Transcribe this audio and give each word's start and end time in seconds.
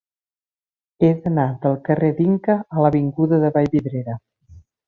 He 1.03 1.09
d'anar 1.25 1.45
del 1.65 1.77
carrer 1.89 2.11
d'Inca 2.21 2.57
a 2.79 2.87
l'avinguda 2.87 3.43
de 3.47 3.55
Vallvidrera. 3.59 4.21